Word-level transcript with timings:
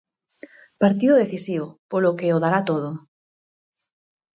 Partido 0.83 1.19
decisivo 1.23 1.67
polo 1.91 2.15
que 2.17 2.33
o 2.35 2.37
dará 2.43 2.59
todo. 2.69 2.89